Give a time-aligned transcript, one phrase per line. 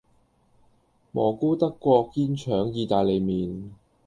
[1.13, 3.69] 蘑菇德國煙腸義大利麵